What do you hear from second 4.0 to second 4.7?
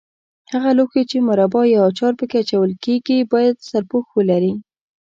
ولري.